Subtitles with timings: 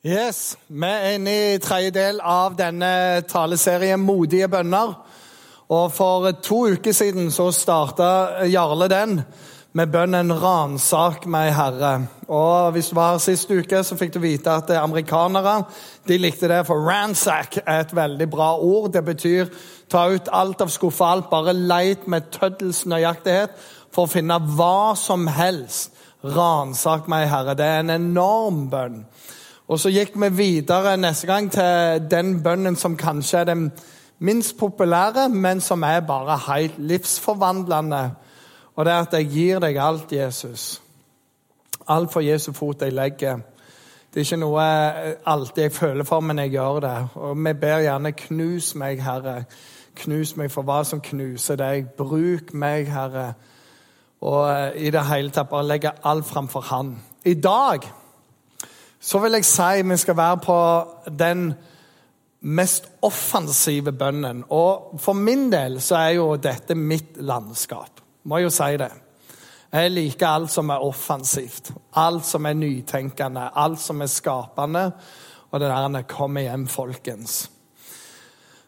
[0.00, 4.94] Yes, Vi er inne i tredje del av denne taleserien Modige bønner.
[5.68, 9.20] Og For to uker siden så starta Jarle den
[9.72, 12.06] med bønnen 'Ransak meg, Herre'.
[12.28, 15.64] Og Hvis du var her sist uke, så fikk du vite at amerikanere
[16.08, 18.92] de likte det, for 'ransack' er et veldig bra ord.
[18.92, 19.46] Det betyr
[19.90, 21.30] ta ut alt av skuffa, alt.
[21.30, 23.50] Bare leit med tøddels nøyaktighet
[23.92, 25.92] for å finne hva som helst.
[26.24, 27.54] 'Ransak meg, Herre'.
[27.54, 29.04] Det er en enorm bønn.
[29.70, 33.68] Og så gikk vi videre neste gang til den bønnen som kanskje er den
[34.18, 38.10] minst populære, men som er bare helt livsforvandlende.
[38.74, 40.82] Og det er at jeg gir deg alt, Jesus.
[41.88, 43.38] Alt for Jesu fot jeg legger.
[44.10, 46.96] Det er ikke noe jeg alltid jeg føler for, men jeg gjør det.
[47.14, 49.44] Og vi ber gjerne 'knus meg, Herre'.
[49.94, 51.88] Knus meg for hva som knuser deg.
[51.88, 53.34] Bruk meg, Herre.
[54.20, 56.98] Og i det hele tatt bare legge alt framfor Han.
[57.24, 57.80] I dag
[59.00, 60.56] så vil jeg si vi skal være på
[61.18, 61.52] den
[62.40, 64.44] mest offensive bønnen.
[64.50, 68.00] Og for min del så er jo dette mitt landskap.
[68.24, 68.90] Må jo si det.
[69.70, 74.90] Jeg liker alt som er offensivt, alt som er nytenkende, alt som er skapende.
[75.50, 77.48] Og det der 'Kom igjen, folkens'.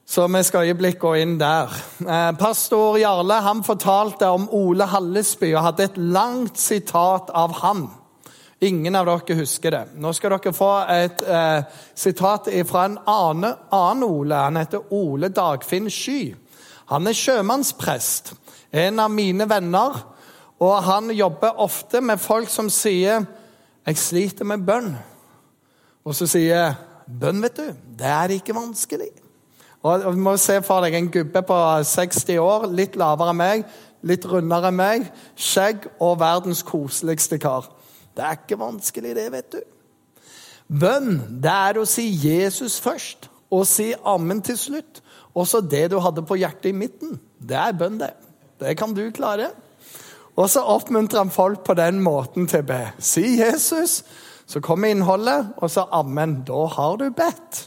[0.06, 1.72] Så vi skal øyeblikk gå inn der.
[2.00, 7.88] Eh, pastor Jarle han fortalte om Ole Hallesby og hadde et langt sitat av han.
[8.62, 9.82] Ingen av dere husker det.
[9.98, 11.64] Nå skal dere få et eh,
[11.98, 14.38] sitat fra en annen, annen Ole.
[14.38, 16.36] Han heter Ole Dagfinn Sky.
[16.92, 18.34] Han er sjømannsprest,
[18.70, 19.98] en av mine venner.
[20.62, 23.26] Og han jobber ofte med folk som sier
[23.86, 24.94] 'Jeg sliter med bønn'.
[26.04, 26.74] Og så sier jeg
[27.10, 29.18] 'Bønn, vet du, det er ikke vanskelig'.
[29.82, 33.64] Og Du må se for deg en gubbe på 60 år, litt lavere enn meg,
[34.02, 37.66] litt rundere enn meg, skjegg og verdens koseligste kar.
[38.16, 39.60] Det er ikke vanskelig, det, vet du.
[40.72, 45.02] Bønn, det er å si Jesus først og si ammen til slutt.
[45.36, 47.18] Også det du hadde på hjertet i midten.
[47.40, 48.12] Det er bønn, det.
[48.60, 49.50] Det kan du klare.
[50.36, 52.80] Og så oppmuntrer han folk på den måten til å be.
[53.04, 54.00] Si Jesus,
[54.48, 56.40] så kommer innholdet, og så ammen.
[56.48, 57.66] Da har du bedt.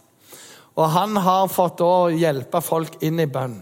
[0.75, 3.59] Og han har fått å hjelpe folk inn i bønn.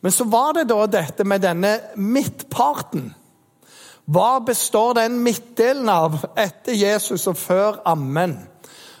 [0.00, 3.10] Men så var det da dette med denne midtparten.
[4.08, 8.38] Hva består den midtdelen av etter Jesus og før ammen?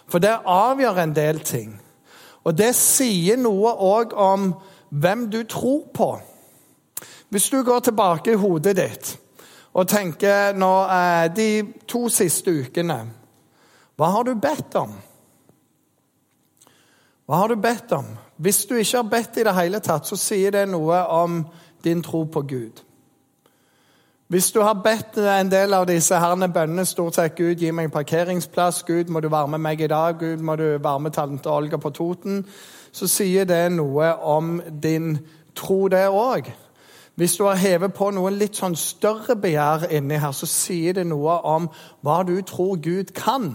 [0.08, 1.70] For det avgjør en del ting.
[2.44, 4.50] Og det sier noe òg om
[4.88, 6.10] hvem du tror på.
[7.28, 9.14] Hvis du går tilbake i hodet ditt
[9.78, 11.50] og tenker nå eh, de
[11.86, 12.96] to siste ukene
[13.98, 14.94] Hva har du bedt om?
[17.28, 18.08] Hva har du bedt om?
[18.36, 21.42] Hvis du ikke har bedt i det hele tatt, så sier det noe om
[21.84, 22.87] din tro på Gud.
[24.28, 27.92] Hvis du har bedt en del av disse herne bønnene, stort sett 'Gud, gi meg
[27.92, 31.48] parkeringsplass', 'Gud, må du være med meg i dag', 'Gud, må du være med tante
[31.50, 32.44] Olga på Toten',
[32.92, 35.18] så sier det noe om din
[35.54, 36.52] tro, det òg.
[37.14, 41.06] Hvis du har hevet på noe litt sånn større begjær inni her, så sier det
[41.06, 41.70] noe om
[42.04, 43.54] hva du tror Gud kan.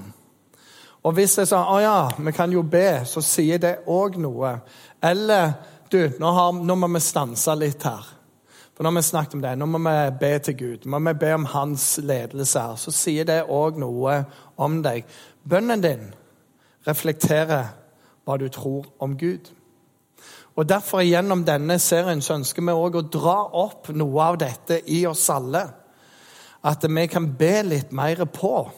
[1.03, 4.17] Og hvis det er sånn 'Å ja, vi kan jo be', så sier det òg
[4.17, 4.59] noe.
[5.03, 5.53] Eller
[5.91, 8.22] 'Du, nå, har, nå må vi stanse litt her'.
[8.73, 11.33] For når vi snakket om det, Nå må vi be til Gud, må vi be
[11.33, 12.75] om hans ledelse her.
[12.75, 14.23] Så sier det òg noe
[14.57, 15.05] om deg.
[15.49, 16.07] Bønnen din
[16.87, 17.69] reflekterer
[18.25, 19.51] hva du tror om Gud.
[20.55, 24.81] Og Derfor gjennom denne serien så ønsker vi òg å dra opp noe av dette
[24.85, 25.63] i oss alle.
[26.63, 28.69] At vi kan be litt mer på.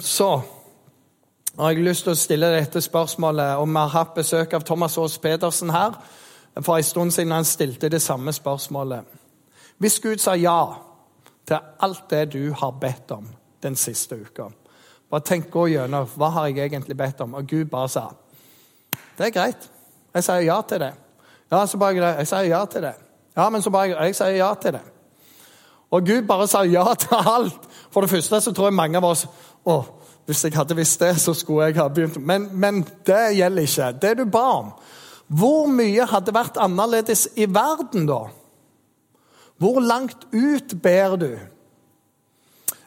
[0.00, 0.30] Så
[1.58, 4.98] har jeg lyst til å stille dette spørsmålet, og vi har hatt besøk av Thomas
[4.98, 5.98] Aas Pedersen her
[6.62, 9.04] for en stund siden han stilte det samme spørsmålet.
[9.78, 10.74] Hvis Gud sa ja
[11.46, 13.28] til alt det du har bedt om
[13.62, 14.50] den siste uka
[15.10, 18.08] Bare tenk gå gjennom hva har jeg egentlig bedt om, og Gud bare sa
[19.18, 19.70] det er greit.
[20.14, 20.92] Jeg sier ja til det.
[21.50, 22.94] Ja, så bare Jeg sier ja til det.
[23.36, 24.82] Ja, men så bare Jeg sier ja til det.
[25.90, 27.68] Og Gud bare sa ja til alt.
[27.90, 29.26] For det første så tror jeg mange av oss
[29.64, 29.82] å,
[30.26, 32.20] Hvis jeg hadde visst det, så skulle jeg ha begynt.
[32.20, 33.92] Men, men det gjelder ikke.
[34.02, 34.72] Det du ba om.
[35.28, 38.22] Hvor mye hadde vært annerledes i verden da?
[39.58, 41.32] Hvor langt ut ber du?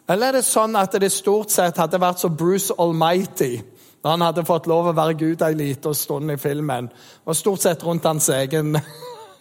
[0.10, 3.60] Eller er det sånn at det stort sett hadde vært så Bruce Almighty
[4.02, 6.90] da han hadde fått lov å være Gud ei lita stund i filmen?
[7.28, 8.74] Og stort sett rundt hans egen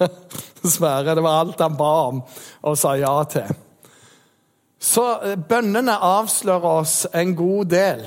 [0.75, 1.17] sfære.
[1.17, 3.49] Det var alt han ba om og sa ja til.
[4.81, 8.05] Så eh, bønnene avslører oss en god del.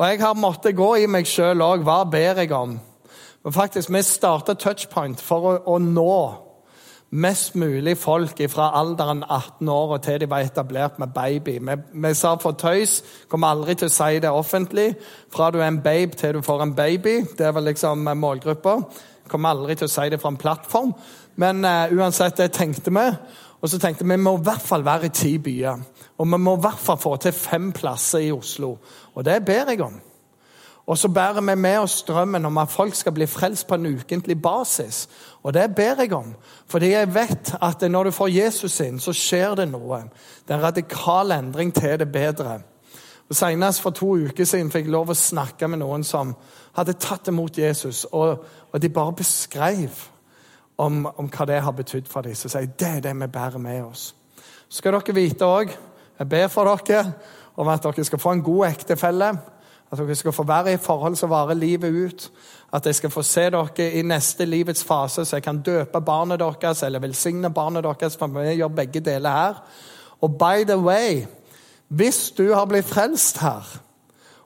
[0.00, 1.82] Og jeg har måttet gå i meg sjøl òg.
[1.84, 2.78] Hva ber jeg om?
[3.44, 6.14] Og faktisk, Vi starta Touchpoint for å, å, nå
[7.10, 11.58] mest mulig folk fra alderen 18 år og til de var etablert med baby.
[11.58, 14.92] Vi, vi sa for tøys, kommer aldri til å si det offentlig.
[15.32, 17.16] Fra du er en babe til du får en baby.
[17.38, 18.76] Det vel liksom målgruppa.
[19.28, 20.92] Kommer aldri til å si det fra en plattform.
[21.40, 23.06] Men uh, uansett, det tenkte vi.
[23.60, 25.82] Og så tenkte vi vi må i hvert fall være i ti byer.
[26.20, 28.76] Og vi må i hvert fall få til fem plasser i Oslo.
[29.14, 29.98] Og det ber jeg om.
[30.90, 33.86] Og så bærer vi med oss drømmen om at folk skal bli frelst på en
[33.86, 35.08] ukentlig basis.
[35.42, 36.32] Og det ber jeg om,
[36.66, 40.00] fordi jeg vet at når du får Jesus inn, så skjer det noe.
[40.42, 42.58] Det er en radikal endring til det bedre.
[43.28, 46.32] Og Senest for to uker siden fikk jeg lov å snakke med noen som
[46.74, 50.02] hadde tatt imot Jesus, og, og de bare beskrev
[50.74, 52.34] om, om, hva det har betydd for dem.
[52.34, 54.08] Så sier jeg det er det vi bærer med oss.
[54.66, 55.70] Så skal dere vite òg,
[56.18, 57.12] jeg ber for dere
[57.54, 59.32] om at dere skal få en god ektefelle.
[59.90, 62.30] At dere skal få være i forhold som varer livet ut.
[62.72, 66.38] At jeg skal få se dere i neste livets fase, så jeg kan døpe barnet
[66.40, 68.16] deres eller velsigne barnet deres.
[68.16, 69.62] For vi gjør begge deler her.
[70.20, 71.24] Og by the way,
[71.88, 73.66] hvis du har blitt frelst her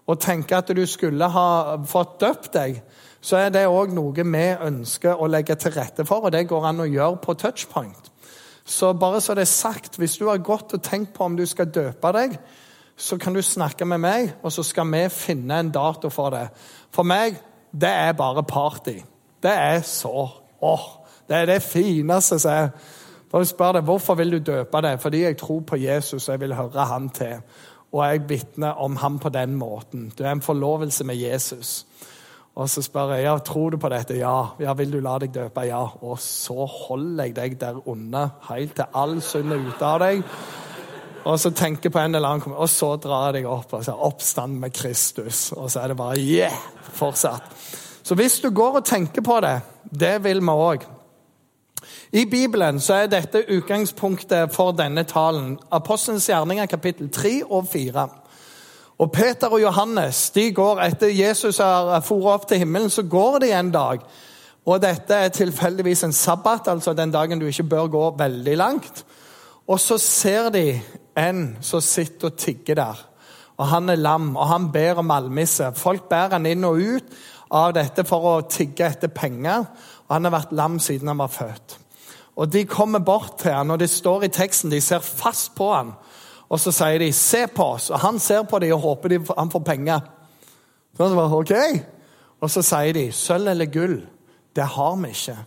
[0.07, 2.81] og tenker at du skulle ha fått døpt deg,
[3.25, 6.67] så er det òg noe vi ønsker å legge til rette for, og det går
[6.69, 8.11] an å gjøre på touchpoint.
[8.65, 11.45] Så bare så det er sagt, hvis du har gått og tenkt på om du
[11.47, 12.37] skal døpe deg,
[12.97, 16.49] så kan du snakke med meg, og så skal vi finne en dato for det.
[16.95, 17.37] For meg,
[17.73, 19.01] det er bare party.
[19.43, 20.29] Det er så
[20.61, 20.87] åh,
[21.29, 22.69] Det er det fineste som er.
[23.33, 25.01] Du spør deg, Hvorfor vil du døpe deg?
[25.01, 27.41] Fordi jeg tror på Jesus og jeg vil høre han til.
[27.93, 30.13] Og jeg vitner om ham på den måten.
[30.19, 31.87] Du er en forlovelse med Jesus.
[32.55, 34.15] Og så spør jeg ja, tror du på dette.
[34.15, 34.47] Ja.
[34.61, 34.73] ja.
[34.73, 35.61] Vil du la deg døpe?
[35.67, 35.83] Ja.
[36.03, 40.23] Og så holder jeg deg der unna helt til all synd er ute av deg.
[41.25, 43.95] Og så tenker på en eller annen Og så drar jeg deg opp og sier
[43.95, 45.53] 'Oppstand med Kristus'.
[45.57, 46.53] Og så er det bare yeah!
[46.93, 47.43] Fortsatt.
[48.03, 49.61] Så hvis du går og tenker på det,
[50.01, 50.85] det vil vi òg.
[52.13, 55.59] I Bibelen så er dette utgangspunktet for denne talen.
[55.73, 58.09] Apostelens gjerninger kapittel 3 og 4.
[58.99, 63.39] Og Peter og Johannes de går etter Jesus har fôret opp til himmelen, så går
[63.39, 63.99] de en dag.
[64.67, 69.05] Og dette er tilfeldigvis en sabbat, altså den dagen du ikke bør gå veldig langt.
[69.69, 70.81] Og så ser de
[71.17, 73.05] en som sitter og tigger der.
[73.57, 75.73] Og Han er lam, og han ber om almisse.
[75.75, 77.15] Folk bærer han inn og ut
[77.51, 79.67] av dette for å tigge etter penger.
[80.09, 81.79] Og han har vært lam siden han var født.
[82.37, 85.71] Og De kommer bort til han, og det står i teksten, de ser fast på
[85.73, 85.93] han.
[86.51, 89.19] Og så sier de 'se på oss', og han ser på dem og håper de,
[89.39, 90.01] han får penger.
[90.97, 91.53] Så han bare, ok.
[92.41, 94.07] Og så sier de 'sølv eller gull,
[94.57, 95.45] det har vi ikke'.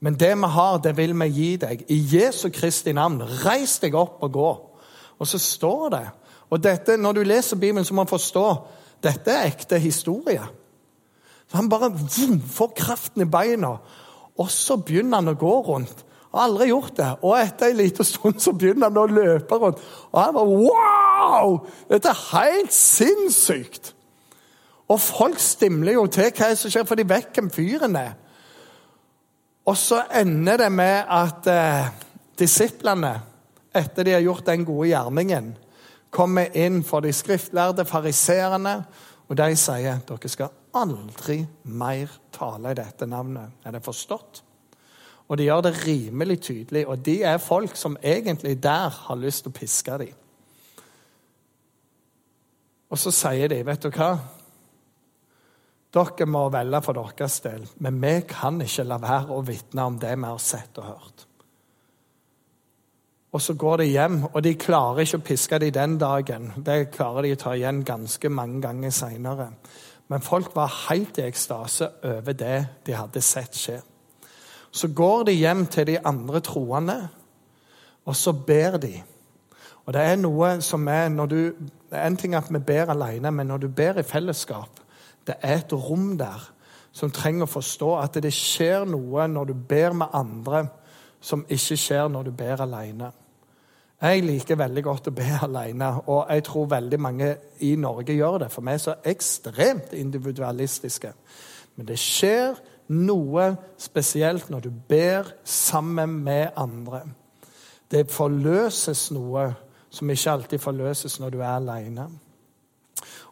[0.00, 1.84] Men det vi har, det vil vi gi deg.
[1.88, 4.70] I Jesu Kristi navn, reis deg opp og gå.
[5.18, 6.06] Og så står det
[6.50, 8.46] Og dette, Når du leser Bibelen, så må man forstå
[9.04, 10.42] dette er ekte historie.
[11.48, 13.76] Så Han bare vroom, får kraften i beina,
[14.38, 16.04] og så begynner han å gå rundt.
[16.32, 17.10] Han har aldri gjort det.
[17.22, 19.82] Og etter en liten stund så begynner han å løpe rundt.
[20.10, 21.58] Og han bare Wow!
[21.90, 23.92] Dette er helt sinnssykt!
[24.88, 28.16] Og folk stimler jo til hva som skjer, for de vet hvem fyren er.
[29.64, 31.86] Og så ender det med at eh,
[32.38, 33.14] disiplene,
[33.74, 35.52] etter de har gjort den gode gjerningen,
[36.14, 38.76] kommer inn for de skriftlærde fariseerne,
[39.24, 41.40] og de sier dere skal aldri
[41.74, 43.56] mer tale i dette navnet.
[43.64, 44.42] Er det forstått?
[45.24, 49.44] Og de gjør det rimelig tydelig, og de er folk som egentlig der har lyst
[49.44, 50.20] til å piske dem.
[52.92, 54.12] Og så sier de, vet du hva?
[55.94, 59.96] Dere må velge for deres del, men vi kan ikke la være å vitne om
[60.02, 61.24] det vi har sett og hørt.
[63.34, 66.52] Og Så går de hjem, og de klarer ikke å piske dem den dagen.
[66.66, 69.48] Det klarer de å ta igjen ganske mange ganger seinere.
[70.08, 73.80] Men folk var helt i ekstase over det de hadde sett skje.
[74.70, 77.08] Så går de hjem til de andre troende,
[78.06, 79.02] og så ber de.
[79.86, 81.40] Og det er noe som er når du,
[81.90, 84.80] det er En ting at vi ber alene, men når du ber i fellesskap,
[85.26, 86.50] det er et rom der
[86.92, 90.66] som trenger å forstå at det skjer noe når du ber med andre,
[91.20, 93.10] som ikke skjer når du ber alene.
[94.04, 97.28] Jeg liker veldig godt å be alene, og jeg tror veldig mange
[97.64, 98.50] i Norge gjør det.
[98.52, 101.12] For vi er så ekstremt individualistiske.
[101.76, 102.58] Men det skjer
[102.92, 103.46] noe
[103.80, 107.00] spesielt når du ber sammen med andre.
[107.88, 109.46] Det forløses noe
[109.94, 112.06] som ikke alltid forløses når du er alene.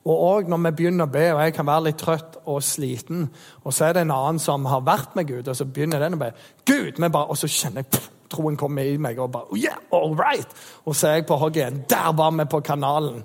[0.09, 3.29] Og òg når vi begynner å be, og jeg kan være litt trøtt og sliten,
[3.63, 6.17] og så er det en annen som har vært med Gud, og så begynner den
[6.17, 6.33] å be
[6.65, 6.99] Gud!
[7.05, 8.01] Bare, og så kjenner jeg
[8.33, 10.49] troen kommer i meg, og bare yeah, all right!
[10.85, 11.85] Og så er jeg på hogget.
[11.91, 13.23] Der var vi på kanalen.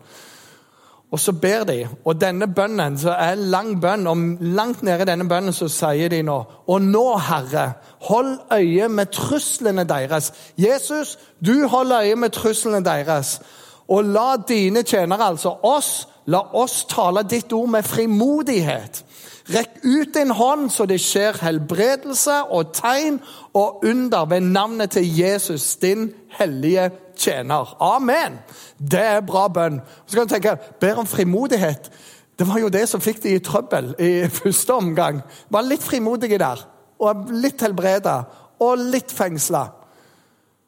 [1.12, 5.06] Og så ber de, og denne bønnen så er en lang bønn, og langt nede
[5.06, 6.36] i denne bønnen så sier de nå
[6.68, 7.78] Og nå, Herre,
[8.10, 10.34] hold øye med truslene deres.
[10.58, 13.40] Jesus, du holder øye med truslene deres.
[13.88, 19.06] Og la dine tjenere, altså oss, la oss tale ditt ord med frimodighet.
[19.48, 23.22] Rekk ut din hånd så det skjer helbredelse og tegn
[23.56, 27.72] og under ved navnet til Jesus, din hellige tjener.
[27.80, 28.42] Amen.
[28.78, 29.80] Det er bra bønn.
[30.06, 31.92] Så kan du tenke, Ber om frimodighet.
[32.40, 35.22] Det var jo det som fikk de i trøbbel i første omgang.
[35.50, 36.68] Var litt frimodige der.
[37.00, 38.20] Og litt helbreda.
[38.60, 39.64] Og litt fengsla.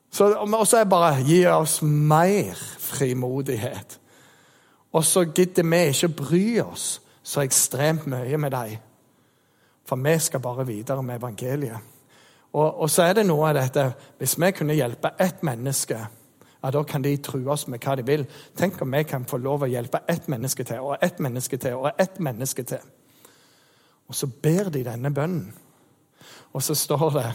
[0.09, 3.99] Og så er det bare Gi oss mer frimodighet.
[4.93, 8.77] Og så gidder vi ikke bry oss så ekstremt mye med dem.
[9.85, 11.77] For vi skal bare videre med evangeliet.
[12.53, 13.83] Og, og så er det noe av dette
[14.17, 15.97] Hvis vi kunne hjelpe ett menneske
[16.63, 18.25] ja, Da kan de true oss med hva de vil.
[18.57, 21.77] Tenk om vi kan få lov å hjelpe ett menneske til og ett menneske til
[21.77, 22.81] og ett menneske til.
[24.09, 25.53] Og så ber de denne bønnen.
[26.53, 27.31] Og så står det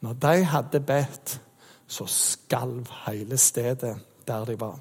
[0.00, 1.40] Når de hadde bedt,
[1.86, 4.78] så skalv hele stedet der de var.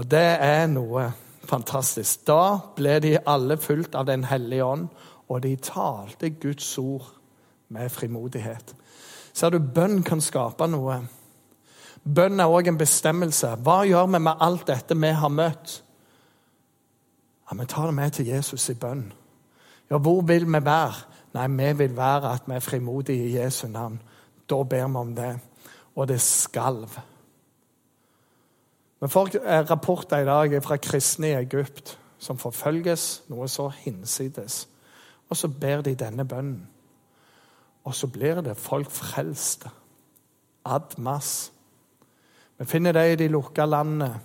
[0.00, 1.10] Og det er noe
[1.44, 2.22] fantastisk.
[2.24, 4.86] Da ble de alle fulgt av Den hellige ånd,
[5.28, 7.10] og de talte Guds ord
[7.68, 8.72] med frimodighet.
[9.32, 10.96] Ser du, bønn kan skape noe.
[12.00, 13.52] Bønn er òg en bestemmelse.
[13.60, 15.82] Hva gjør vi med alt dette vi har møtt?
[17.50, 19.12] Ja, Vi tar det med til Jesus i bønn.
[19.90, 20.94] Ja, hvor vil vi være?
[21.34, 24.00] Nei, vi vil være at vi er frimodige i Jesu navn.
[24.48, 25.38] Da ber vi om det.
[25.96, 26.98] Og det skalv.
[29.00, 29.30] Vi får
[29.70, 34.66] rapporter i dag fra kristne i Egypt som forfølges, noe så hinsides.
[35.30, 36.66] Og så ber de denne bønnen.
[37.84, 39.70] Og så blir det folk frelste.
[40.64, 41.52] Ad mass.
[42.58, 44.18] Vi finner det i de lukka landene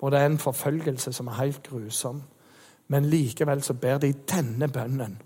[0.00, 2.22] hvor det er en forfølgelse som er helt grusom.
[2.88, 5.18] Men likevel så ber de denne bønnen.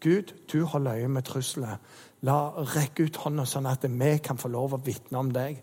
[0.00, 1.76] Gud, du holder øye med trusler.
[2.22, 2.36] La
[2.76, 5.58] rekke ut hånda, sånn at vi kan få lov å vitne om deg.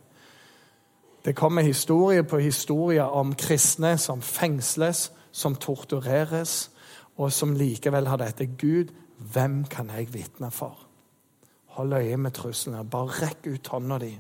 [1.26, 6.72] Det kommer historie på historie om kristne som fengsles, som tortureres,
[7.18, 8.90] og som likevel har dette Gud,
[9.34, 10.88] hvem kan jeg vitne for?
[11.78, 12.84] Hold øye med truslene.
[12.90, 14.12] Bare rekk ut hånda di.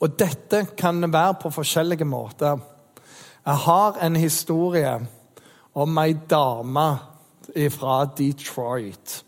[0.00, 2.58] Og dette kan være på forskjellige måter.
[3.46, 4.94] Jeg har en historie
[5.74, 6.88] om ei dame
[7.70, 9.24] fra Detroit.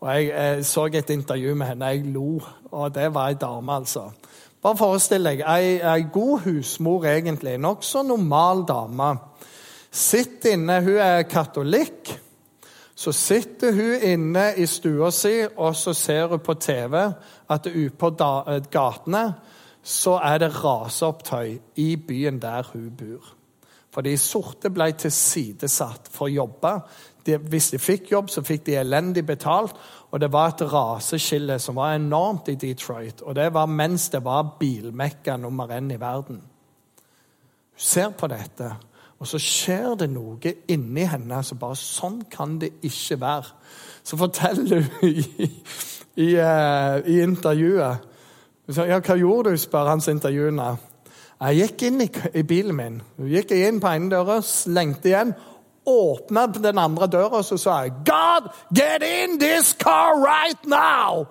[0.00, 1.86] Og jeg, jeg, så et intervju med henne.
[1.86, 4.10] Jeg lo, og det var ei dame, altså.
[4.62, 7.56] Bare forestill deg ei, ei god husmor, egentlig.
[7.58, 9.14] Nokså normal dame.
[9.90, 12.18] Sitter inne, Hun er katolikk.
[12.94, 16.94] Så sitter hun inne i stua si, og så ser hun på TV
[17.50, 19.24] at ute på eh, gatene
[19.82, 23.32] så er det raseopptøy i byen der hun bor.
[23.92, 26.72] For de sorte ble tilsidesatt for å jobbe.
[27.26, 29.76] De, hvis de fikk jobb, så fikk de elendig betalt.
[30.10, 33.22] Og det var et raseskille som var enormt i Detroit.
[33.22, 36.42] Og det var mens det var bilmekka nummer én i verden.
[37.72, 38.74] Hun ser på dette,
[39.18, 43.52] og så skjer det noe inni henne som bare Sånn kan det ikke være.
[44.04, 45.50] Så forteller hun i,
[46.16, 48.08] i, uh, i intervjuet
[48.68, 50.76] ja, 'Hva gjorde du?' spør hans intervjuende.
[51.40, 53.00] Jeg gikk inn i, i bilen min.
[53.16, 55.34] Hun gikk inn på ene døra, slengte igjen
[55.86, 61.26] åpna den andre døra, og så sa jeg 'God, get in this car right now!'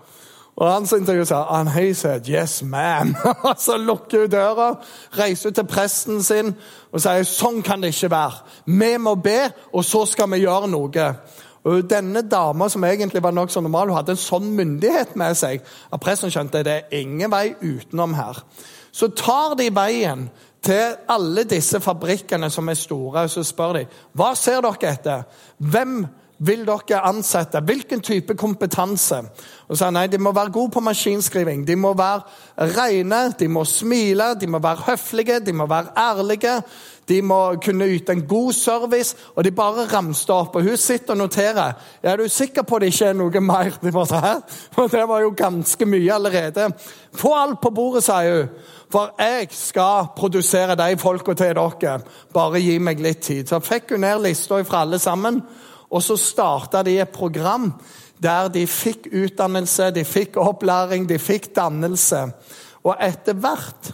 [0.56, 3.16] Og han som intervjuet sa and he said, 'Yes, ma'am'.
[3.66, 4.76] så lukker hun døra,
[5.20, 6.56] reiser ut til presten sin
[6.92, 8.44] og sier 'Sånn kan det ikke være'.
[8.66, 11.16] Vi må be, og så skal vi gjøre noe.
[11.64, 15.62] Og Denne dama, som egentlig var nokså normal, hun hadde en sånn myndighet med seg
[15.94, 18.44] at presten skjønte det er ingen vei utenom her.
[18.92, 20.30] Så tar de veien
[20.64, 23.86] til alle disse fabrikkene som er store, og så spør de
[24.18, 25.24] hva ser dere etter.
[25.58, 26.04] Hvem
[26.42, 27.62] vil dere ansette?
[27.66, 29.22] Hvilken type kompetanse?
[29.70, 31.68] Og så nei, De må være gode på maskinskriving.
[31.68, 32.22] De må være
[32.78, 36.62] rene, de må smile, de må være høflige, de må være ærlige.
[37.10, 40.56] De må kunne yte en god service, og de bare ramste opp.
[40.56, 41.74] Og hun sitter og noterer.
[42.04, 43.78] Er du sikker på det ikke er noe mer?
[43.84, 44.36] De bare, Hæ?
[44.72, 46.70] For det var jo ganske mye allerede.
[47.14, 48.70] Få alt på bordet, sier hun.
[48.92, 52.00] For jeg skal produsere de folka til dere.
[52.34, 53.48] Bare gi meg litt tid.
[53.48, 55.42] Så fikk hun ned lista fra alle sammen,
[55.92, 57.72] og så starta de et program
[58.22, 62.28] der de fikk utdannelse, de fikk opplæring, de fikk dannelse.
[62.84, 63.94] Og etter hvert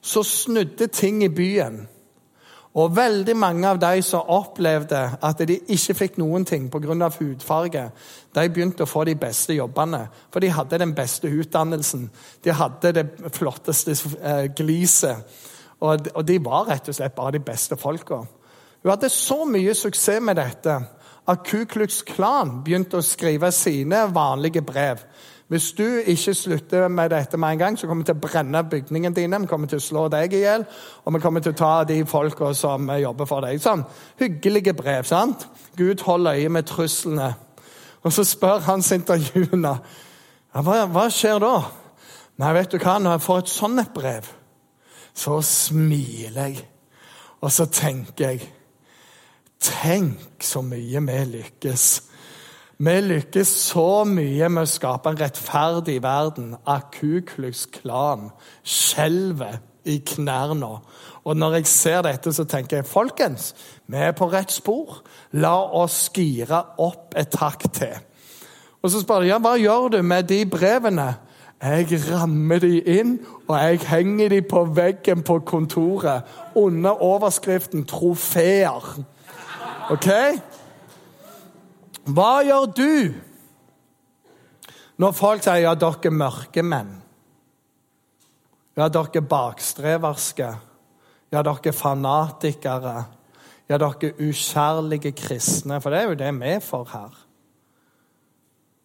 [0.00, 1.82] så snudde ting i byen.
[2.76, 7.08] Og veldig mange av de som opplevde at de ikke fikk noen ting pga.
[7.18, 7.90] hudfarge,
[8.34, 10.08] de begynte å få de beste jobbene.
[10.30, 12.10] For de hadde den beste utdannelsen.
[12.44, 15.16] De hadde det flotteste eh, gliset.
[15.80, 18.22] Og, de var rett og slett bare de beste folka.
[18.82, 20.76] Hun hadde så mye suksess med dette
[21.26, 25.00] at Ku Klux Klan begynte å skrive sine vanlige brev.
[25.48, 28.64] Hvis du ikke slutter med dette med en gang, så kommer vi til å brenne
[28.66, 30.64] bygningen dine, vi kommer til å slå deg i hjel,
[31.04, 33.60] og vi kommer til å ta de folka som jobber for deg.
[33.62, 33.84] Sånn,
[34.18, 35.06] Hyggelige brev.
[35.06, 35.46] sant?
[35.76, 37.34] Gud holder øye med truslene.
[38.02, 39.76] Og så spør hans intervjuende
[40.54, 41.54] ja, hva, hva skjer da?
[42.40, 44.28] Nei, vet du hva, når jeg får et sånt et brev,
[45.14, 46.62] så smiler jeg.
[47.40, 48.52] Og så tenker jeg
[49.66, 51.84] Tenk så mye vi lykkes.
[52.78, 58.26] Vi lykkes så mye med å skape en rettferdig verden at Ku Klux Klan
[58.60, 60.68] skjelver i knærne.
[61.24, 63.54] Og når jeg ser dette, så tenker jeg folkens,
[63.88, 64.98] vi er på rett spor.
[65.40, 67.96] La oss skire opp et takk til.
[68.84, 71.14] Og så spør de ja, hva gjør du med de brevene.
[71.56, 73.16] Jeg rammer de inn,
[73.48, 79.00] og jeg henger de på veggen på kontoret under overskriften 'Trofeer'.
[79.90, 80.10] OK?
[82.06, 83.14] Hva gjør du
[84.96, 86.94] når folk sier ja, dere er mørke menn?
[88.76, 90.48] Ja, dere er bakstreverske.
[91.32, 92.96] Ja, dere er fanatikere.
[93.66, 95.80] Ja, dere er ukjærlige kristne.
[95.82, 97.22] For det er jo det vi får her.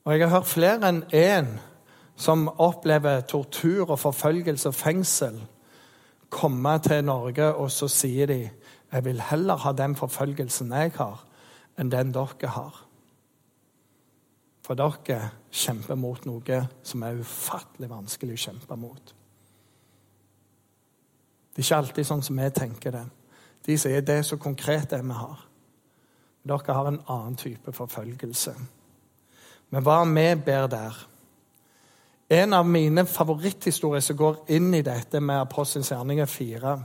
[0.03, 1.51] Og jeg har hørt flere enn én
[2.17, 5.37] som opplever tortur og forfølgelse og fengsel,
[6.29, 8.41] komme til Norge, og så sier de
[8.91, 11.21] jeg vil heller ha den forfølgelsen jeg har,
[11.79, 12.81] enn den dere har.
[14.71, 15.15] For dere
[15.51, 19.09] kjemper mot noe som er ufattelig vanskelig å kjempe mot.
[21.51, 23.01] Det er ikke alltid sånn som vi tenker det.
[23.67, 25.41] De sier det er så konkret, det vi har.
[26.47, 28.53] Dere har en annen type forfølgelse.
[29.75, 31.03] Men hva vi ber der?
[32.31, 36.77] En av mine favoritthistorier som går inn i dette med Apostelens gjerninger 4,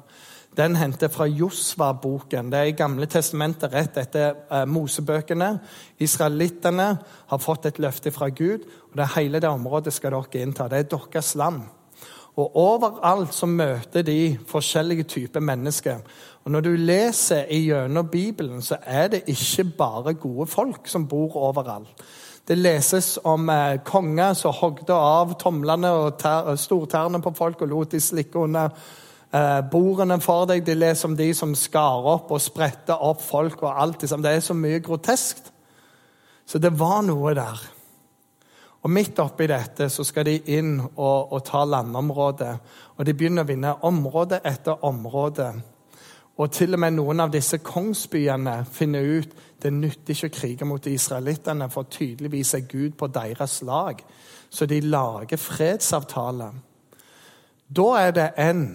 [0.57, 2.51] den henter fra Josva-boken.
[2.53, 5.51] Det er i Gamle testamentet rett etter eh, Mosebøkene.
[6.01, 6.89] Israelittene
[7.31, 10.69] har fått et løfte fra Gud, og det hele det området skal dere innta.
[10.73, 11.61] Det er deres land.
[12.37, 16.01] Og Overalt så møter de forskjellige typer mennesker.
[16.45, 21.37] Og Når du leser gjennom Bibelen, så er det ikke bare gode folk som bor
[21.37, 22.05] overalt.
[22.49, 26.23] Det leses om eh, konger som hogde av tomlene og
[26.59, 28.71] stortærne på folk og lot de slikke under
[29.71, 30.65] bordene for deg.
[30.67, 34.03] De leser om de som skar opp og spredte opp folk og alt.
[34.03, 34.23] Liksom.
[34.23, 35.53] Det er så mye groteskt.
[36.47, 37.65] Så det var noe der.
[38.87, 42.53] Og Midt oppi dette så skal de inn og, og ta landområdet.
[42.97, 45.49] Og de begynner å vinne område etter område.
[46.37, 50.69] Og til og med noen av disse kongsbyene finner ut det nytter ikke å krige
[50.69, 54.03] mot israelittene, for tydeligvis er Gud på deres lag.
[54.51, 56.51] Så de lager fredsavtale.
[57.67, 58.67] Da er det en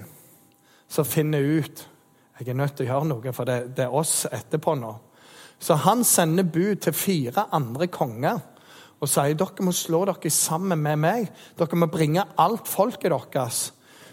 [0.91, 1.87] som finner ut
[2.41, 4.95] jeg er nødt til å gjøre noe, for det, det er oss etterpå nå.
[5.61, 8.39] Så han sender bud til fire andre konger
[9.01, 11.27] og sier dere må slå dere sammen med meg.
[11.57, 13.59] Dere må bringe alt folket deres.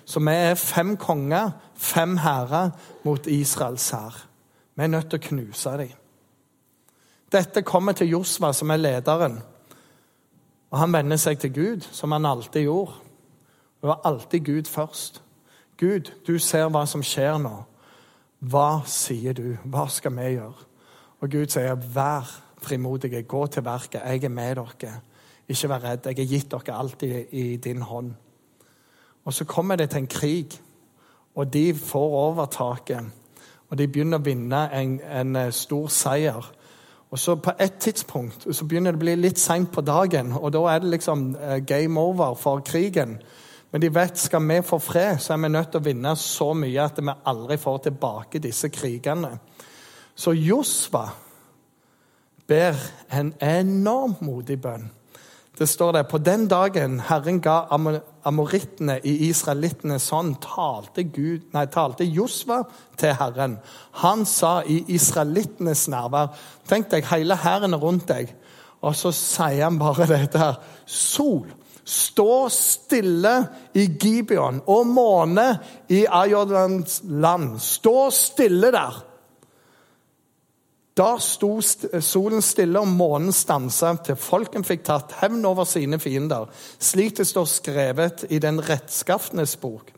[0.08, 2.72] Så vi er fem konger, fem hærer,
[3.04, 4.16] mot Israels hær.
[4.76, 5.94] Vi er nødt til å knuse dem.
[7.32, 9.36] Dette kommer til Josva, som er lederen.
[10.68, 12.92] Og Han vender seg til Gud, som han alltid gjorde.
[13.80, 15.20] Det var alltid Gud først.
[15.78, 17.54] Gud, du ser hva som skjer nå.
[18.50, 19.56] Hva sier du?
[19.62, 20.66] Hva skal vi gjøre?
[21.20, 22.26] Og Gud sier, vær
[22.62, 24.02] frimodige, gå til verket.
[24.04, 24.94] Jeg er med dere.
[25.48, 26.06] Ikke vær redd.
[26.06, 28.12] Jeg har gitt dere alt i, i din hånd.
[29.24, 30.60] Og så kommer det til en krig,
[31.34, 33.10] og de får overtaket.
[33.68, 36.52] Og de begynner å vinne en, en eh, stor seier.
[37.10, 40.52] Og så På et tidspunkt så begynner det å bli litt seint på dagen, og
[40.52, 43.18] da er det liksom eh, game over for krigen.
[43.70, 46.52] Men de vet skal vi få fred, så er vi nødt til å vinne så
[46.56, 49.34] mye at vi aldri får tilbake disse krigene.
[50.16, 51.04] Så Josva
[52.48, 52.78] ber
[53.12, 54.88] en enormt modig bønn.
[55.58, 57.66] Det står det, På den dagen Herren ga
[58.24, 61.04] amorittene i israelittene hånd, talte,
[61.66, 62.62] talte Josva
[62.96, 63.58] til Herren.
[63.92, 66.30] Han sa i israelittenes nærvær
[66.68, 68.30] Tenk deg hele hæren rundt deg,
[68.80, 70.60] og så sier han bare dette her.
[70.86, 71.48] Sol,
[71.88, 73.34] Stå stille
[73.72, 75.46] i Gibeon og måne
[75.88, 77.54] i Ajordans land.
[77.64, 78.98] Stå stille der.
[80.98, 86.48] Da sto solen stille og månen stansa til folken fikk tatt hevn over sine fiender,
[86.82, 89.92] slik det står skrevet i den rettskafnes bok.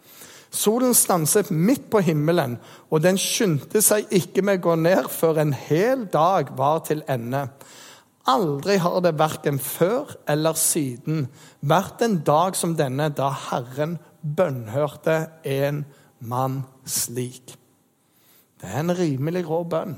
[0.50, 2.58] Solen stanset midt på himmelen,
[2.90, 7.04] og den skyndte seg ikke med å gå ned før en hel dag var til
[7.08, 7.46] ende.
[8.28, 11.28] Aldri har det verken før eller siden
[11.60, 15.16] vært en dag som denne, da Herren bønnhørte
[15.48, 15.84] en
[16.20, 17.56] mann slik.
[18.60, 19.96] Det er en rimelig rå bønn.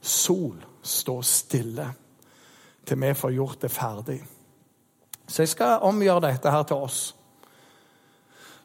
[0.00, 1.90] Sol, stå stille
[2.88, 4.18] til vi får gjort det ferdig.
[5.28, 7.02] Så jeg skal omgjøre dette her til oss.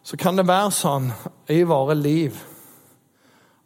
[0.03, 1.11] Så kan det være sånn
[1.51, 2.39] i våre liv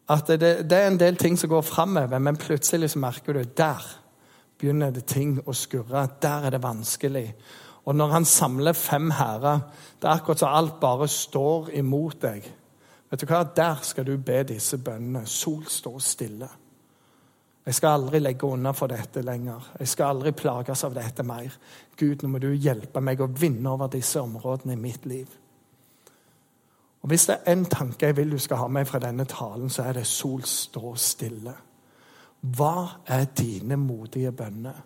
[0.10, 3.44] at det, det er en del ting som går framover, men plutselig så merker du
[3.58, 3.84] der
[4.58, 6.08] begynner det ting å skurre.
[6.22, 7.28] Der er det vanskelig.
[7.88, 9.60] Og når han samler fem hærer,
[10.02, 12.48] det er akkurat som alt bare står imot deg.
[13.10, 13.46] Vet du hva?
[13.56, 15.26] Der skal du be disse bønnene.
[15.26, 16.50] Sol, står stille.
[17.68, 19.74] Jeg skal aldri legge unna for dette lenger.
[19.80, 21.56] Jeg skal aldri plages av dette mer.
[22.00, 25.28] Gud, nå må du hjelpe meg å vinne over disse områdene i mitt liv.
[27.04, 29.70] Og Hvis det er én tanke jeg vil du skal ha med fra denne talen,
[29.70, 31.67] så er det 'sol, står stille'.
[32.42, 34.84] Hva er dine modige bønner?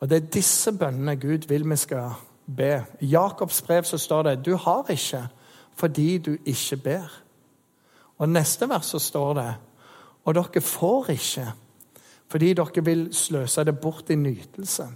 [0.00, 2.10] Og Det er disse bønnene Gud vil vi skal
[2.56, 2.84] be.
[3.00, 5.28] I Jakobs brev så står det 'du har ikke
[5.74, 7.22] fordi du ikke ber'.
[8.18, 9.54] Og neste vers så står det
[10.24, 11.52] 'og dere får ikke'
[12.28, 14.88] fordi dere vil sløse det bort i nytelse.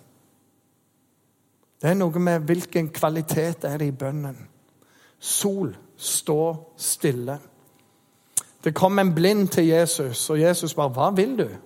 [1.82, 4.37] Det er noe med hvilken kvalitet er det i bønnen.
[5.18, 7.38] Sol, stå stille.
[8.64, 11.57] Det kom en blind til Jesus, og Jesus bare 'Hva vil du?'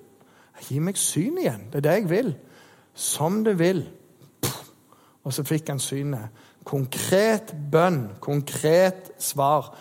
[0.60, 1.66] 'Gi meg syn igjen.
[1.72, 2.36] Det er det jeg vil.'
[2.94, 3.88] 'Som du vil.'
[5.24, 6.28] Og så fikk han synet.
[6.64, 9.76] Konkret bønn, konkret svar.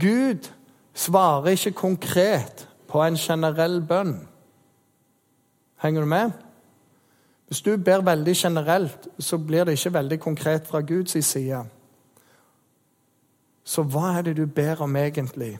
[0.00, 0.50] Gud
[0.94, 4.28] svarer ikke konkret på en generell bønn.
[5.82, 6.30] Henger du med?
[7.46, 11.64] Hvis du ber veldig generelt, så blir det ikke veldig konkret fra Guds side.
[13.64, 15.58] Så hva er det du ber om egentlig?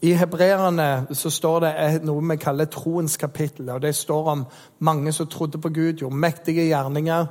[0.00, 1.72] I hebreerne så står det
[2.06, 3.70] noe vi kaller troens kapittel.
[3.70, 4.46] og Det står om
[4.78, 7.26] mange som trodde på Gud, gjorde mektige gjerninger.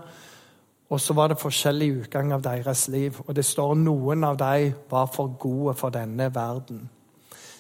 [0.89, 3.15] Og så var det forskjellig utgang av deres liv.
[3.28, 6.89] Og det står noen av dem var for gode for denne verden.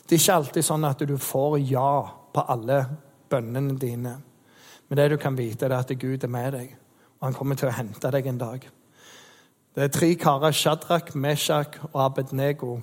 [0.07, 1.91] Det er ikke alltid sånn at du får ja
[2.33, 2.85] på alle
[3.29, 4.17] bønnene dine.
[4.87, 6.75] Men det du kan vite, er at Gud er med deg,
[7.19, 8.69] og han kommer til å hente deg en dag.
[9.75, 12.79] Det er tre karer, Shadrach, Meshach og Abednego.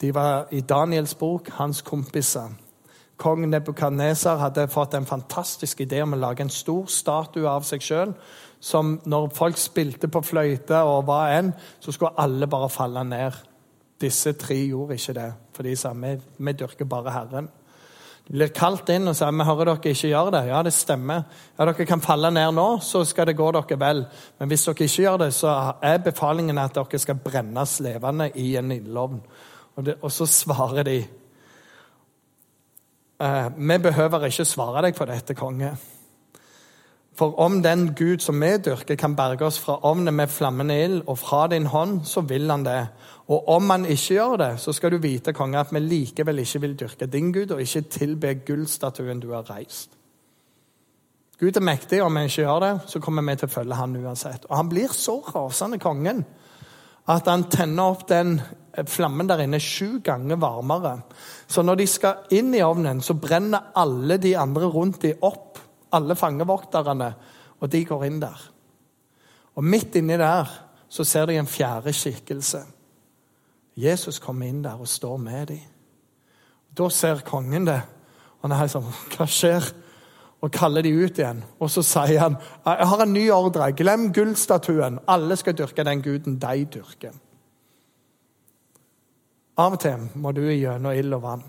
[0.00, 2.54] De var i Daniels bok hans kompiser.
[3.20, 7.84] Kong Nebukadnesar hadde fått en fantastisk idé om å lage en stor statue av seg
[7.84, 8.14] sjøl.
[8.60, 13.36] Som når folk spilte på fløyte og hva enn, så skulle alle bare falle ned.
[14.00, 17.50] Disse tre gjorde ikke det, for de sa vi, vi dyrker bare Herren
[18.30, 20.42] blir kalt inn og sier vi hører dere ikke gjør det.
[20.50, 21.24] Ja, det stemmer.
[21.56, 24.04] Ja, Dere kan falle ned nå, så skal det gå dere vel.
[24.38, 28.52] Men hvis dere ikke gjør det, så er befalingen at dere skal brennes levende i
[28.60, 29.22] en ildovn.
[29.76, 30.98] Og, og, så svarer de
[33.20, 35.74] eh, Vi behøver ikke svare deg på dette, konge.
[37.20, 41.02] For om den Gud som vi dyrker, kan berge oss fra ovnen med flammende ild
[41.06, 42.86] og fra din hånd, så vil han det.
[43.28, 46.60] Og om han ikke gjør det, så skal du vite, konge, at vi likevel ikke
[46.60, 49.90] vil dyrke din Gud og ikke tilbe gullstatuen du har reist.
[51.40, 53.76] Gud er mektig, og om vi ikke gjør det, så kommer vi til å følge
[53.78, 54.48] han uansett.
[54.48, 56.24] Og han blir så rasende, kongen,
[57.08, 58.38] at han tenner opp den
[58.86, 61.00] flammen der inne sju ganger varmere.
[61.48, 65.58] Så når de skal inn i ovnen, så brenner alle de andre rundt dem opp.
[65.92, 67.14] Alle fangevokterne.
[67.60, 68.42] Og de går inn der.
[69.58, 70.48] Og midt inni der
[70.90, 72.62] så ser de en fjerde skikkelse.
[73.76, 75.66] Jesus kommer inn der og står med dem.
[76.78, 77.80] Da ser kongen det,
[78.40, 79.64] og han er sånn Hva skjer?
[80.40, 81.42] Og kaller de ut igjen.
[81.60, 83.72] Og så sier han jeg har en ny ordre.
[83.76, 85.00] Glem gullstatuen.
[85.08, 87.16] Alle skal dyrke den guden de dyrker.
[89.60, 91.42] Av og til må du gjennom ild og vann.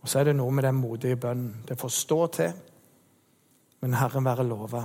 [0.00, 1.64] Og så er det noe med den modige bønnen.
[1.68, 2.52] Det får stå til,
[3.82, 4.84] men Herren være lova,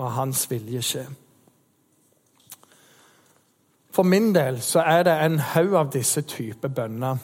[0.00, 1.02] og Hans vilje skje.
[3.92, 7.20] For min del så er det en haug av disse typer bønner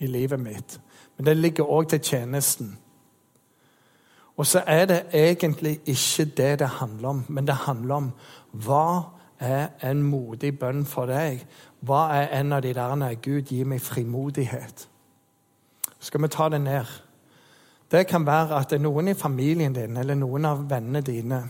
[0.00, 0.80] i livet mitt.
[1.16, 2.78] Men det ligger òg til tjenesten.
[4.36, 8.12] Og så er det egentlig ikke det det handler om, men det handler om
[8.52, 9.02] hva
[9.38, 11.44] er en modig bønn for deg?
[11.80, 14.88] Hva er en av de der Gud, gi meg frimodighet.
[16.00, 16.84] Skal vi ta det ned?
[17.90, 21.42] Det kan være at det er noen i familien din eller noen av vennene dine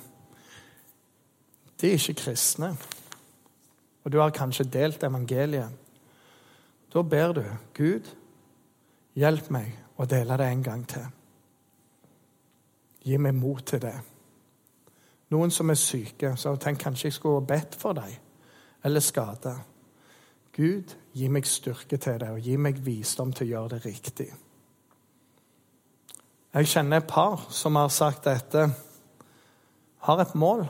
[1.81, 2.77] De er ikke kristne
[4.05, 5.69] og du har kanskje delt evangeliet,
[6.95, 8.09] da ber du Gud,
[9.21, 11.07] hjelp meg å dele det en gang til.
[13.05, 13.95] Gi meg mot til det.
[15.31, 18.17] Noen som er syke, så tenk kanskje jeg skulle bedt for dem,
[18.85, 19.55] eller skada.
[20.57, 24.29] Gud, gi meg styrke til det, og gi meg visdom til å gjøre det riktig.
[26.51, 28.67] Jeg kjenner et par som har sagt dette,
[30.01, 30.65] har et mål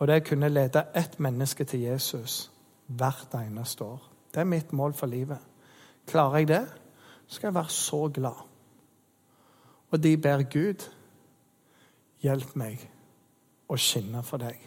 [0.00, 2.46] og det er å kunne lede ett menneske til Jesus
[2.88, 4.00] hvert eneste år.
[4.32, 5.38] Det er mitt mål for livet.
[6.08, 6.62] Klarer jeg det,
[7.30, 8.46] skal jeg være så glad.
[9.90, 10.82] Og de ber Gud,
[12.22, 12.82] hjelp meg
[13.70, 14.58] å skinne for deg.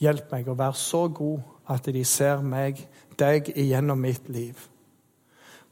[0.00, 1.40] Hjelp meg å være så god
[1.72, 2.80] at de ser meg,
[3.18, 4.58] deg, igjennom mitt liv.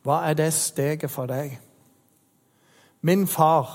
[0.03, 1.59] Hva er det steget for deg?
[3.03, 3.69] Min far,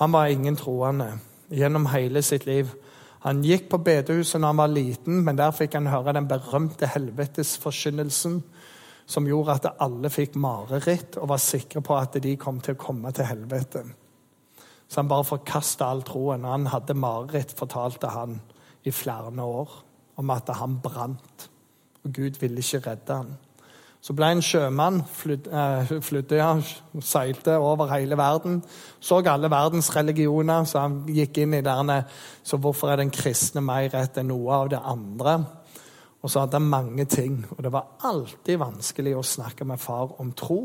[0.00, 1.12] han var ingen troende
[1.52, 2.70] gjennom hele sitt liv.
[3.20, 6.88] Han gikk på bedehuset da han var liten, men der fikk han høre den berømte
[6.88, 8.40] helvetesforkynnelsen
[9.10, 12.80] som gjorde at alle fikk mareritt og var sikre på at de kom til å
[12.80, 13.82] komme til helvete.
[14.90, 16.46] Så han bare forkasta all troen.
[16.46, 18.40] Han hadde mareritt, fortalte han
[18.86, 19.76] i flere år,
[20.18, 21.48] om at han brant.
[22.04, 23.38] Og Gud ville ikke redde han.
[24.00, 26.54] Så ble en sjømann, eh, flydde, ja,
[27.04, 28.62] seilte over hele verden.
[29.00, 32.04] Så alle verdens religioner, så han gikk inn i derne
[32.42, 35.44] Så hvorfor er den kristne mer rett enn noe av det andre?
[36.22, 37.46] Og så hadde han mange ting.
[37.56, 40.62] Og det var alltid vanskelig å snakke med far om tro.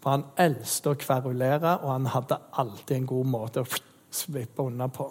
[0.00, 4.88] For han elsket å kverulere, og han hadde alltid en god måte å svippe unna
[4.88, 5.10] på.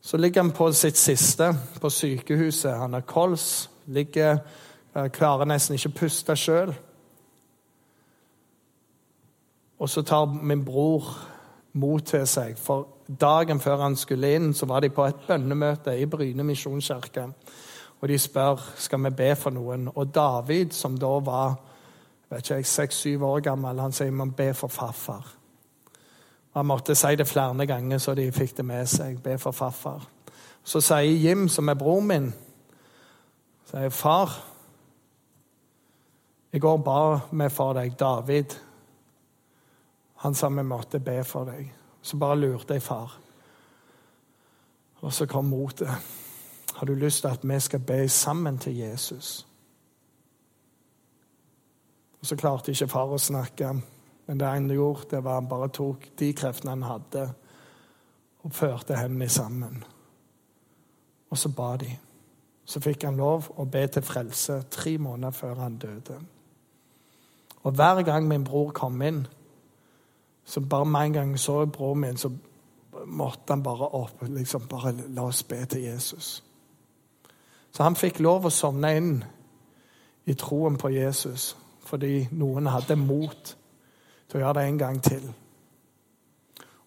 [0.00, 2.76] Så ligger han på sitt siste på sykehuset.
[2.76, 4.38] Han har kols, ligger,
[4.94, 6.74] eh, klarer nesten ikke å puste sjøl.
[9.78, 11.04] Og så tar min bror
[11.72, 12.86] mot til seg, for
[13.20, 17.28] dagen før han skulle inn, så var de på et bønnemøte i Bryne misjonskirke.
[18.00, 19.88] Og de spør skal vi be for noen.
[19.94, 21.56] Og David, som da var
[22.30, 25.34] vet ikke seks-syv år gammel, han sier man be for farfar.
[26.54, 29.22] Han måtte si det flere ganger, så de fikk det med seg.
[29.22, 30.04] Be for farfar.
[30.64, 32.30] Så sier Jim, som er broren min,
[33.70, 34.44] sier far
[36.52, 38.54] I går ba vi for deg, David.
[40.24, 41.68] Han sa vi måtte be for deg.
[42.02, 43.18] Så bare lurte jeg far.
[45.00, 45.90] Og så kom motet.
[46.78, 49.46] Har du lyst til at vi skal be sammen til Jesus?
[52.20, 53.72] Og Så klarte ikke far å snakke,
[54.26, 57.24] men det han gjorde, det var han bare tok de kreftene han hadde,
[58.42, 59.84] og førte hendene sammen.
[61.30, 61.90] Og så ba de.
[62.64, 66.20] Så fikk han lov å be til frelse tre måneder før han døde.
[67.62, 69.26] Og hver gang min bror kom inn,
[70.44, 72.30] så bare med en gang så broren min, så
[73.06, 74.22] måtte han bare opp.
[74.22, 76.44] liksom Bare la oss be til Jesus.
[77.72, 79.12] Så han fikk lov å sovne inn
[80.28, 81.54] i troen på Jesus
[81.88, 83.54] fordi noen hadde mot
[84.28, 85.22] til å gjøre det en gang til.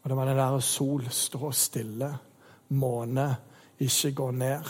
[0.01, 2.09] Og det var det der sol stå stille,
[2.69, 3.27] måne
[3.81, 4.67] ikke gå ned,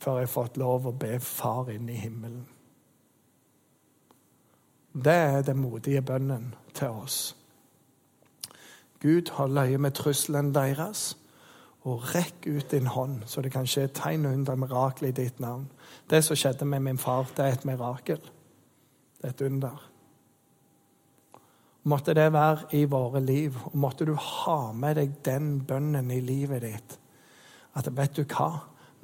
[0.00, 2.42] før jeg har fått lov å be Far inn i himmelen.
[4.90, 7.36] Det er den modige bønnen til oss.
[9.00, 11.14] Gud holder øye med trusselen deres
[11.88, 15.64] og rekk ut din hånd, så det kan skje tegn under mirakel i ditt navn.
[16.10, 18.20] Det som skjedde med min far, det er et mirakel.
[19.16, 19.86] Det er et under.
[21.82, 26.20] Måtte det være i våre liv, og måtte du ha med deg den bønnen i
[26.20, 26.98] livet ditt.
[27.74, 28.50] At vet du hva?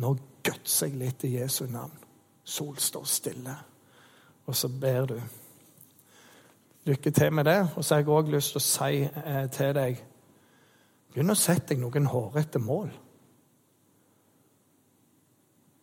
[0.02, 0.12] Nå
[0.44, 1.96] gutser jeg litt i Jesu navn.
[2.44, 3.56] Sol står stille.
[4.46, 5.16] Og så ber du.
[6.86, 7.68] Lykke til med det.
[7.76, 10.04] Og så har jeg òg lyst til å si eh, til deg
[11.16, 12.90] Begynn å sette deg noen hårete mål.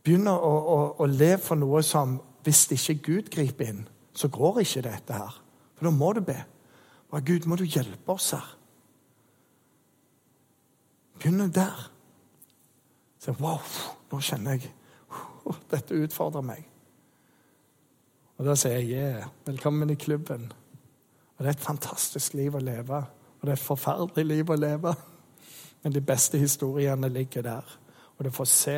[0.06, 4.60] Begynn å, å, å leve for noe som Hvis ikke Gud griper inn, så går
[4.62, 5.38] ikke dette her.
[5.74, 6.36] For da må du be.
[7.10, 8.50] Og Gud, må du hjelpe oss her?
[11.18, 11.86] Begynn der.
[13.24, 13.64] Så, wow,
[14.12, 14.74] nå kjenner jeg
[15.72, 16.68] Dette utfordrer meg.
[18.38, 20.46] Og Da sier jeg yeah, velkommen i klubben.
[20.52, 23.02] Og Det er et fantastisk liv å leve.
[23.40, 24.94] Og det er et forferdelig liv å leve.
[25.84, 27.78] Men de beste historiene ligger der.
[28.18, 28.78] Og du får se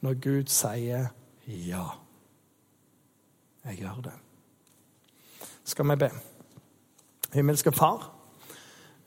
[0.00, 1.06] når Gud sier
[1.46, 1.84] ja.
[3.64, 4.12] Jeg gjør det.
[5.64, 6.10] Skal vi be?
[7.34, 8.10] Himmelske Far,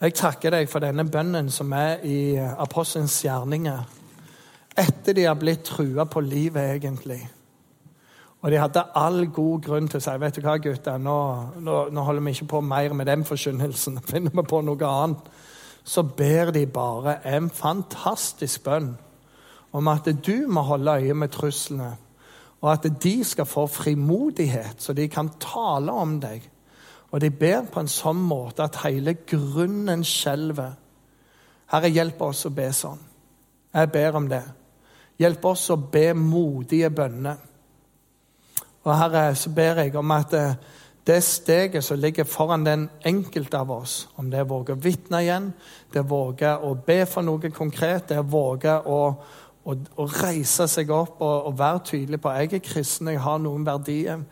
[0.02, 3.84] jeg takker deg for denne bønnen som er i apostelens gjerninger.
[4.78, 7.22] Etter de har blitt trua på livet, egentlig.
[8.42, 11.18] Og de hadde all god grunn til å si vet du hva, gutter, nå,
[11.64, 14.02] nå, nå holder vi ikke på mer med den forkynnelsen.
[14.12, 15.30] Finner vi på noe annet
[15.84, 18.94] så ber de bare en fantastisk bønn
[19.74, 21.96] om at du må holde øye med truslene,
[22.62, 26.46] og at de skal få frimodighet, så de kan tale om deg.
[27.12, 30.72] Og de ber på en sånn måte at hele grunnen skjelver.
[31.74, 33.02] Herre, hjelp oss å be sånn.
[33.74, 34.44] Jeg ber om det.
[35.20, 37.38] Hjelp oss å be modige bønner.
[38.84, 40.56] Og Herre, så ber jeg om at eh,
[41.08, 44.80] det steget som ligger foran den enkelte av oss, om det er å våge å
[44.80, 45.50] vitne igjen,
[45.92, 49.02] det er våge å be for noe konkret, det er våge å
[49.64, 53.40] å, å reise seg opp og, og, være tydelig på jeg er kristen, jeg har
[53.42, 54.26] noen verdier.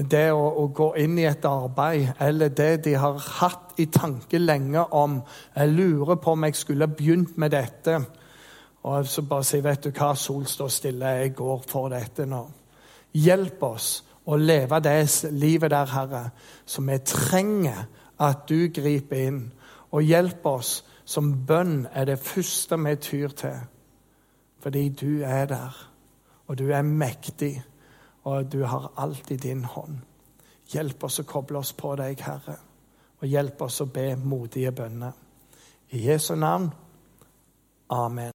[0.00, 4.38] Det å, å, gå inn i et arbeid, eller det de har hatt i tanke
[4.38, 5.18] lenge om
[5.56, 7.98] Jeg lurer på om jeg skulle begynt med dette.
[8.86, 12.44] Og så bare si, vet du hva, Sol står stille, jeg går for dette nå.
[13.12, 13.90] Hjelp oss
[14.26, 16.30] å leve det livet der, Herre,
[16.66, 17.86] som vi trenger
[18.20, 19.40] at du griper inn.
[19.90, 23.58] Og hjelp oss som bønn er det første vi tyr til.
[24.60, 25.76] Fordi du er der,
[26.46, 27.62] og du er mektig,
[28.24, 29.98] og du har alt i din hånd.
[30.70, 32.58] Hjelp oss å koble oss på deg, Herre,
[33.20, 35.16] og hjelp oss å be modige bønner.
[35.90, 36.70] I Jesu navn.
[37.90, 38.28] Amen.